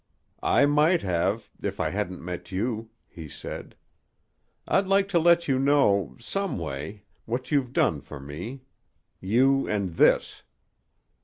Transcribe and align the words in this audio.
"I 0.41 0.65
might 0.65 1.03
have 1.03 1.51
if 1.61 1.79
I 1.79 1.91
hadn't 1.91 2.25
met 2.25 2.51
you," 2.51 2.89
he 3.07 3.27
said. 3.27 3.75
"I'd 4.67 4.87
like 4.87 5.07
to 5.09 5.19
let 5.19 5.47
you 5.47 5.59
know 5.59 6.17
some 6.19 6.57
way 6.57 7.03
what 7.25 7.51
you've 7.51 7.71
done 7.71 8.01
for 8.01 8.19
me. 8.19 8.63
You 9.19 9.67
and 9.67 9.97
this." 9.97 10.41